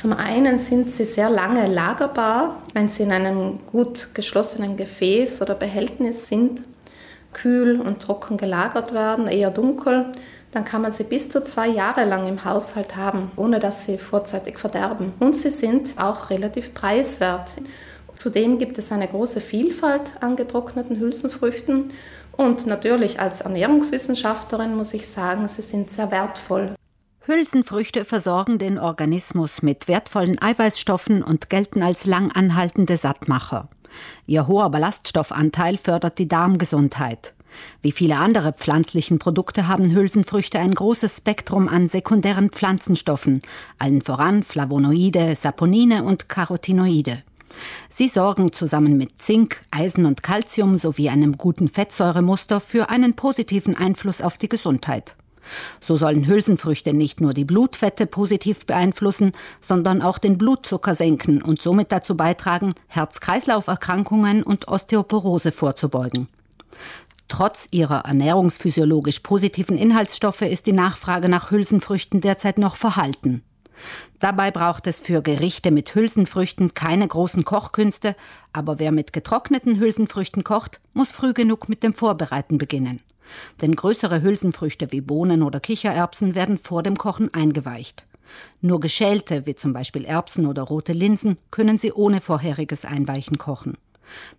[0.00, 5.54] Zum einen sind sie sehr lange lagerbar, wenn sie in einem gut geschlossenen Gefäß oder
[5.54, 6.62] Behältnis sind,
[7.34, 10.06] kühl und trocken gelagert werden, eher dunkel,
[10.52, 13.98] dann kann man sie bis zu zwei Jahre lang im Haushalt haben, ohne dass sie
[13.98, 15.12] vorzeitig verderben.
[15.20, 17.56] Und sie sind auch relativ preiswert.
[18.14, 21.90] Zudem gibt es eine große Vielfalt an getrockneten Hülsenfrüchten
[22.38, 26.74] und natürlich als Ernährungswissenschaftlerin muss ich sagen, sie sind sehr wertvoll.
[27.30, 33.68] Hülsenfrüchte versorgen den Organismus mit wertvollen Eiweißstoffen und gelten als langanhaltende Sattmacher.
[34.26, 37.34] Ihr hoher Ballaststoffanteil fördert die Darmgesundheit.
[37.82, 43.38] Wie viele andere pflanzlichen Produkte haben Hülsenfrüchte ein großes Spektrum an sekundären Pflanzenstoffen,
[43.78, 47.22] allen voran Flavonoide, Saponine und Carotinoide.
[47.88, 53.76] Sie sorgen zusammen mit Zink, Eisen und Calcium sowie einem guten Fettsäuremuster für einen positiven
[53.76, 55.14] Einfluss auf die Gesundheit.
[55.80, 61.62] So sollen Hülsenfrüchte nicht nur die Blutfette positiv beeinflussen, sondern auch den Blutzucker senken und
[61.62, 66.28] somit dazu beitragen, Herz-Kreislauf-Erkrankungen und Osteoporose vorzubeugen.
[67.28, 73.42] Trotz ihrer ernährungsphysiologisch positiven Inhaltsstoffe ist die Nachfrage nach Hülsenfrüchten derzeit noch verhalten.
[74.18, 78.16] Dabei braucht es für Gerichte mit Hülsenfrüchten keine großen Kochkünste,
[78.52, 83.00] aber wer mit getrockneten Hülsenfrüchten kocht, muss früh genug mit dem Vorbereiten beginnen.
[83.60, 88.06] Denn größere Hülsenfrüchte wie Bohnen oder Kichererbsen werden vor dem Kochen eingeweicht.
[88.60, 93.76] Nur geschälte, wie zum Beispiel Erbsen oder rote Linsen, können Sie ohne vorheriges Einweichen kochen.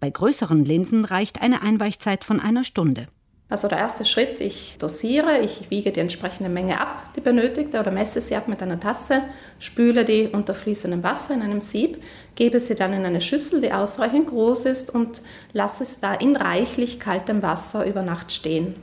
[0.00, 3.06] Bei größeren Linsen reicht eine Einweichzeit von einer Stunde.
[3.50, 7.90] Also der erste Schritt, ich dosiere, ich wiege die entsprechende Menge ab, die benötigte, oder
[7.90, 9.22] messe sie ab mit einer Tasse,
[9.58, 12.02] spüle die unter fließendem Wasser in einem Sieb,
[12.34, 15.22] gebe sie dann in eine Schüssel, die ausreichend groß ist und
[15.54, 18.74] lasse sie da in reichlich kaltem Wasser über Nacht stehen.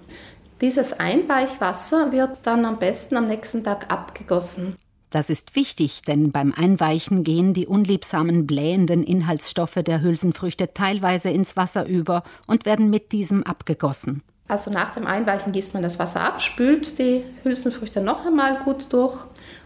[0.62, 4.76] Dieses Einweichwasser wird dann am besten am nächsten Tag abgegossen.
[5.12, 11.56] Das ist wichtig, denn beim Einweichen gehen die unliebsamen blähenden Inhaltsstoffe der Hülsenfrüchte teilweise ins
[11.56, 14.24] Wasser über und werden mit diesem abgegossen.
[14.48, 18.94] Also nach dem Einweichen gießt man das Wasser ab, spült die Hülsenfrüchte noch einmal gut
[18.94, 19.24] durch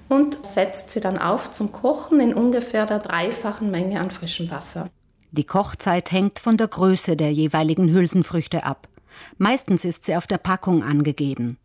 [0.07, 4.89] und setzt sie dann auf zum Kochen in ungefähr der dreifachen Menge an frischem Wasser.
[5.31, 8.87] Die Kochzeit hängt von der Größe der jeweiligen Hülsenfrüchte ab.
[9.37, 11.57] Meistens ist sie auf der Packung angegeben.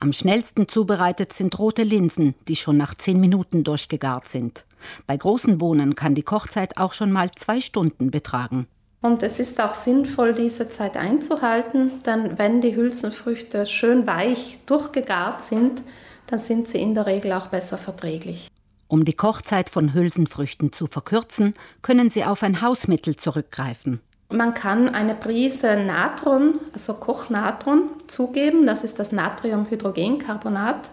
[0.00, 4.66] Am schnellsten zubereitet sind rote Linsen, die schon nach zehn Minuten durchgegart sind.
[5.06, 8.66] Bei großen Bohnen kann die Kochzeit auch schon mal zwei Stunden betragen.
[9.00, 15.42] Und es ist auch sinnvoll, diese Zeit einzuhalten, denn wenn die Hülsenfrüchte schön weich durchgegart
[15.42, 15.82] sind,
[16.26, 18.48] dann sind sie in der Regel auch besser verträglich.
[18.88, 24.00] Um die Kochzeit von Hülsenfrüchten zu verkürzen, können Sie auf ein Hausmittel zurückgreifen.
[24.28, 28.66] Man kann eine Prise Natron, also Kochnatron, zugeben.
[28.66, 30.90] Das ist das Natriumhydrogencarbonat.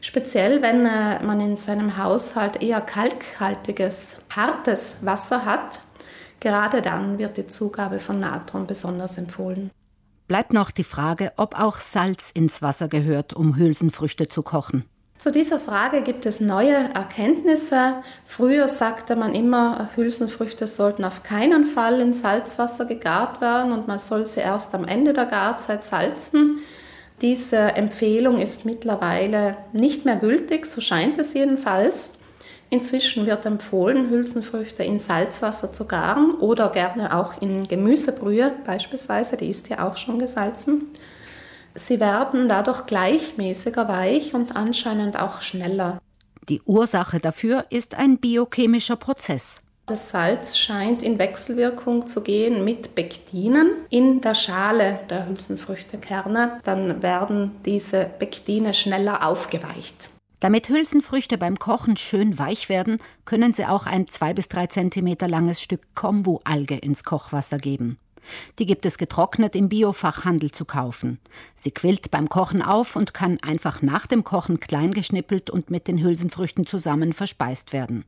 [0.00, 5.80] Speziell, wenn äh, man in seinem Haushalt eher kalkhaltiges, hartes Wasser hat,
[6.40, 9.70] gerade dann wird die Zugabe von Natron besonders empfohlen.
[10.26, 14.84] Bleibt noch die Frage, ob auch Salz ins Wasser gehört, um Hülsenfrüchte zu kochen.
[15.18, 17.94] Zu dieser Frage gibt es neue Erkenntnisse.
[18.26, 23.98] Früher sagte man immer, Hülsenfrüchte sollten auf keinen Fall in Salzwasser gegart werden und man
[23.98, 26.58] soll sie erst am Ende der Garzeit salzen.
[27.22, 32.18] Diese Empfehlung ist mittlerweile nicht mehr gültig, so scheint es jedenfalls.
[32.70, 39.48] Inzwischen wird empfohlen, Hülsenfrüchte in Salzwasser zu garen oder gerne auch in Gemüsebrühe beispielsweise, die
[39.48, 40.88] ist ja auch schon gesalzen.
[41.74, 45.98] Sie werden dadurch gleichmäßiger weich und anscheinend auch schneller.
[46.48, 49.60] Die Ursache dafür ist ein biochemischer Prozess.
[49.86, 56.58] Das Salz scheint in Wechselwirkung zu gehen mit Pektinen in der Schale der Hülsenfrüchtekerne.
[56.64, 60.08] Dann werden diese Pektine schneller aufgeweicht.
[60.44, 65.16] Damit Hülsenfrüchte beim Kochen schön weich werden, können Sie auch ein 2 bis 3 cm
[65.26, 67.96] langes Stück Kombu-Alge ins Kochwasser geben.
[68.58, 71.18] Die gibt es getrocknet im Biofachhandel zu kaufen.
[71.54, 75.88] Sie quillt beim Kochen auf und kann einfach nach dem Kochen klein geschnippelt und mit
[75.88, 78.04] den Hülsenfrüchten zusammen verspeist werden.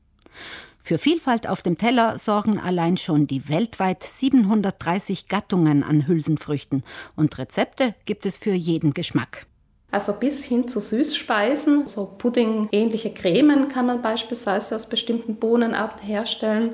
[0.82, 6.84] Für Vielfalt auf dem Teller sorgen allein schon die weltweit 730 Gattungen an Hülsenfrüchten
[7.14, 9.46] und Rezepte gibt es für jeden Geschmack.
[9.90, 16.70] Also bis hin zu Süßspeisen, so Pudding-ähnliche Cremen kann man beispielsweise aus bestimmten Bohnenarten herstellen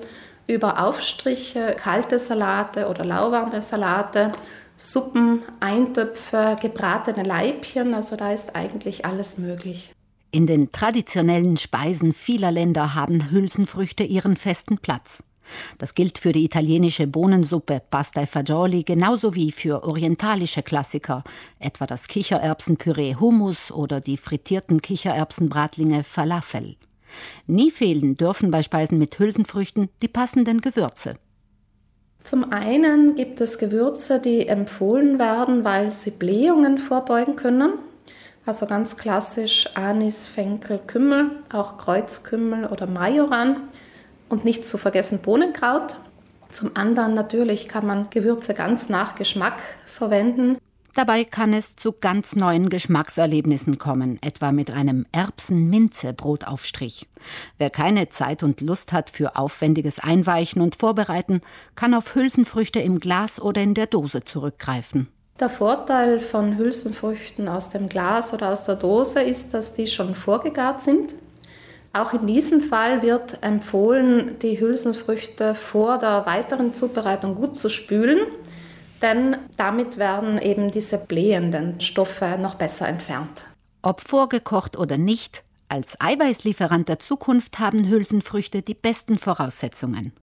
[0.48, 4.32] über Aufstriche, kalte Salate oder lauwarme Salate,
[4.76, 9.94] Suppen, Eintöpfe, gebratene Leibchen, also da ist eigentlich alles möglich.
[10.32, 15.22] In den traditionellen Speisen vieler Länder haben Hülsenfrüchte ihren festen Platz.
[15.78, 21.24] Das gilt für die italienische Bohnensuppe Pasta e Fagioli genauso wie für orientalische Klassiker,
[21.58, 26.76] etwa das Kichererbsenpüree Hummus oder die frittierten Kichererbsenbratlinge Falafel.
[27.46, 31.16] Nie fehlen dürfen bei Speisen mit Hülsenfrüchten die passenden Gewürze.
[32.24, 37.72] Zum einen gibt es Gewürze, die empfohlen werden, weil sie Blähungen vorbeugen können.
[38.46, 43.68] Also ganz klassisch Anis, Fenkel, Kümmel, auch Kreuzkümmel oder Majoran
[44.32, 45.96] und nicht zu vergessen Bohnenkraut.
[46.50, 50.56] Zum anderen natürlich kann man Gewürze ganz nach Geschmack verwenden.
[50.94, 57.06] Dabei kann es zu ganz neuen Geschmackserlebnissen kommen, etwa mit einem Erbsen-Minze-Brotaufstrich.
[57.58, 61.42] Wer keine Zeit und Lust hat für aufwendiges Einweichen und Vorbereiten,
[61.76, 65.08] kann auf Hülsenfrüchte im Glas oder in der Dose zurückgreifen.
[65.40, 70.14] Der Vorteil von Hülsenfrüchten aus dem Glas oder aus der Dose ist, dass die schon
[70.14, 71.14] vorgegart sind.
[71.92, 78.20] Auch in diesem Fall wird empfohlen, die Hülsenfrüchte vor der weiteren Zubereitung gut zu spülen
[79.02, 83.46] denn damit werden eben diese blähenden Stoffe noch besser entfernt.
[83.82, 90.12] Ob vorgekocht oder nicht, als Eiweißlieferant der Zukunft haben Hülsenfrüchte die besten Voraussetzungen.